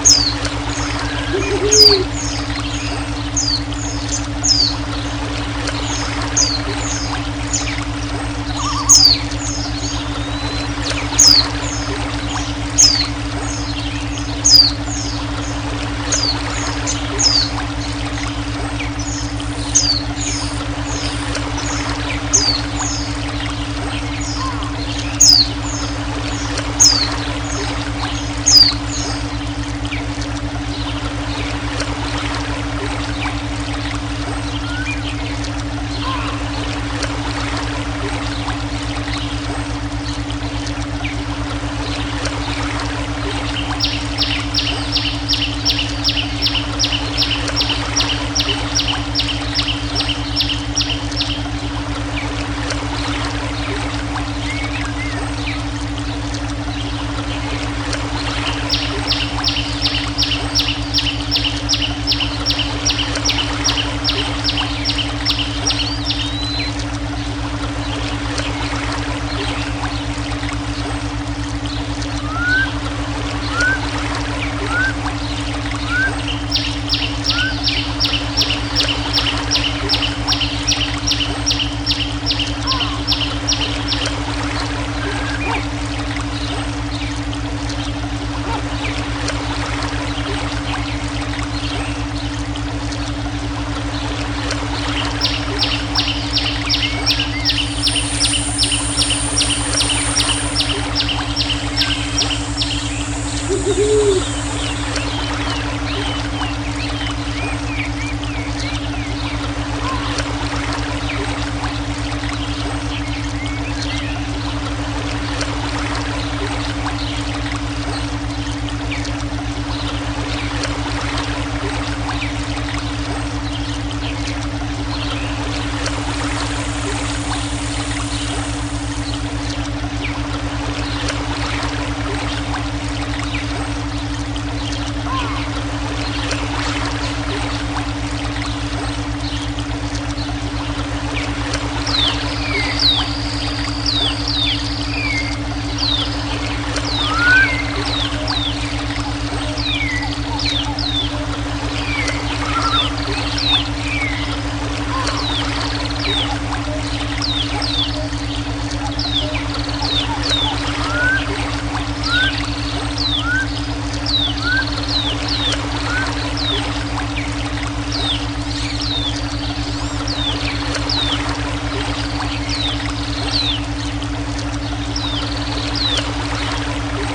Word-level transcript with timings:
Uhul. 0.00 2.30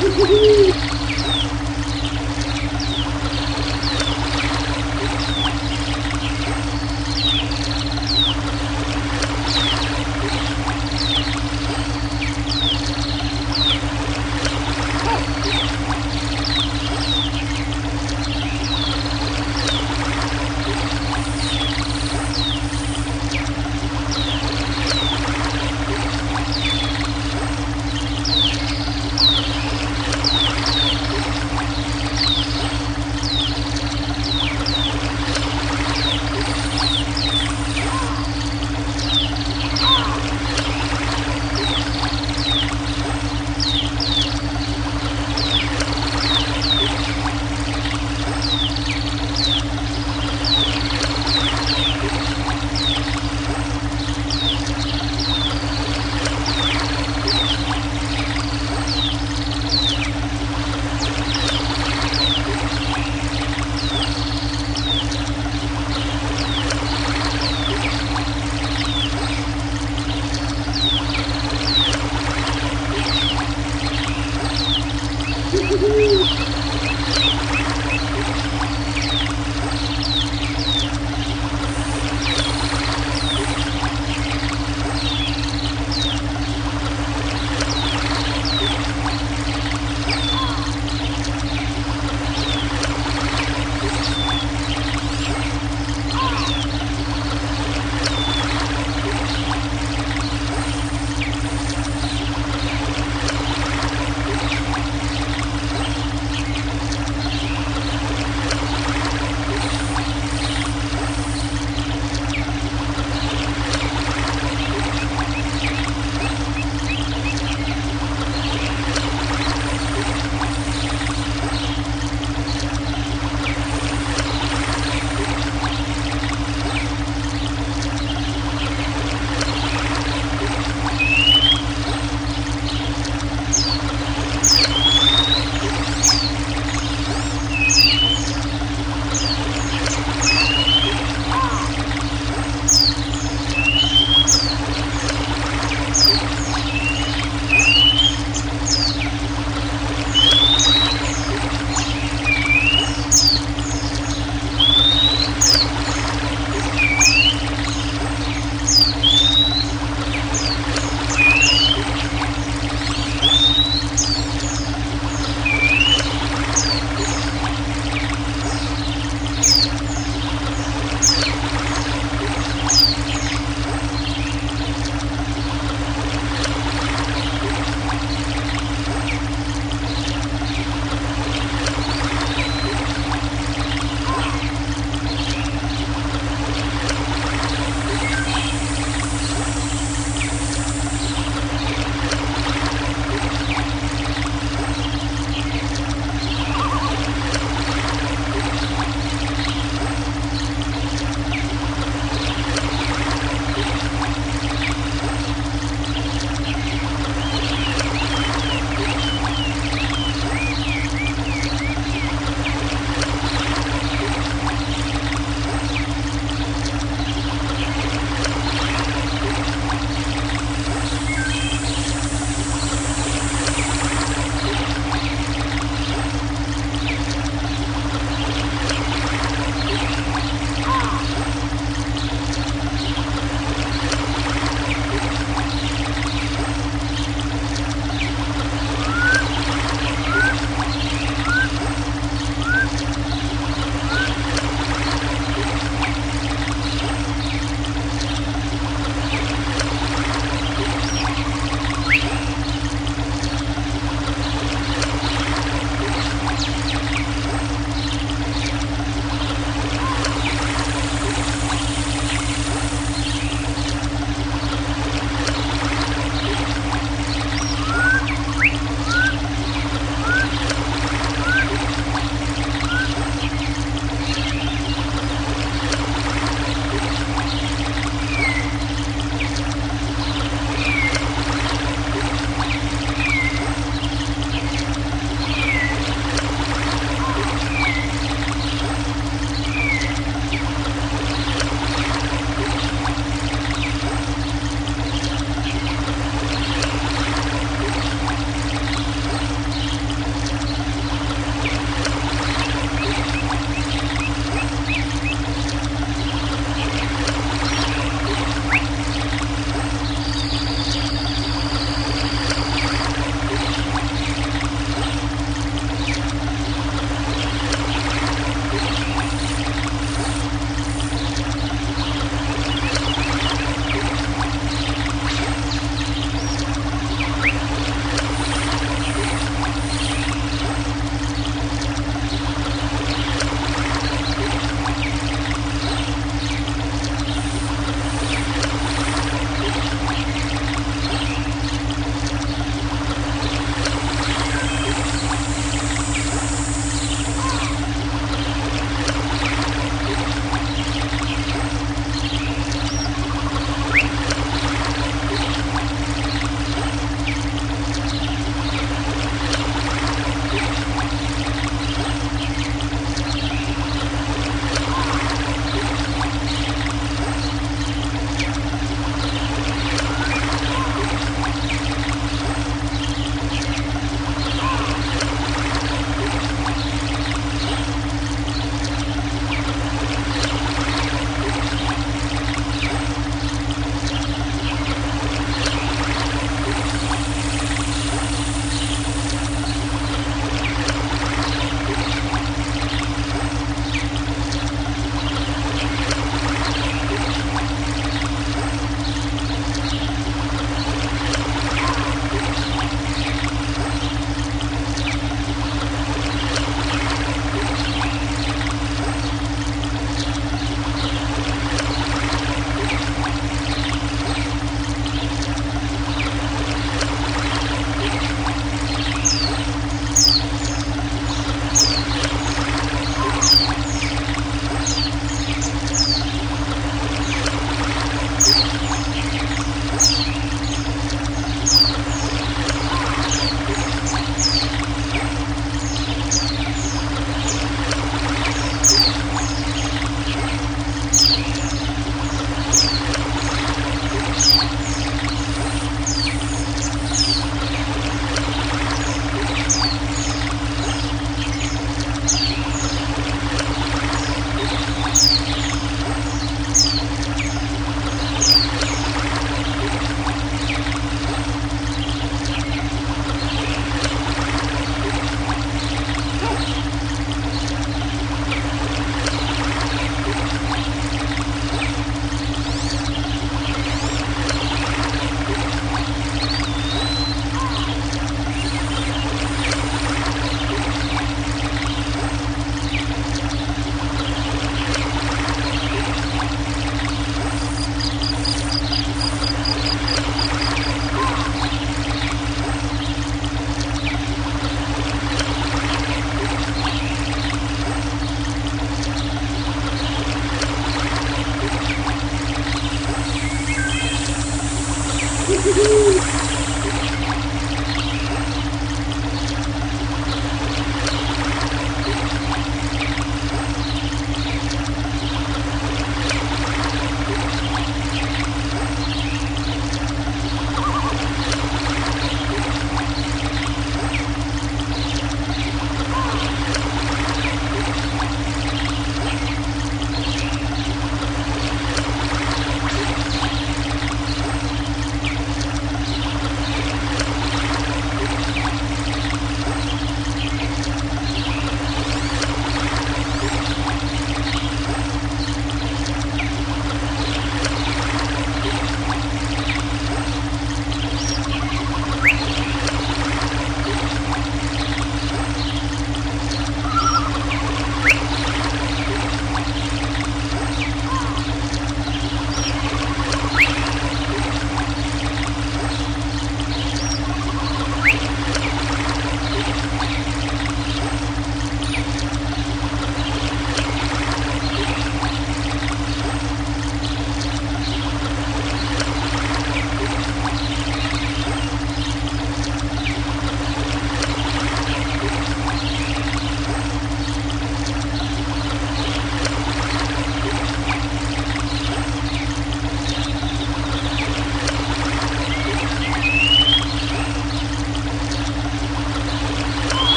Woohoo! 0.00 0.80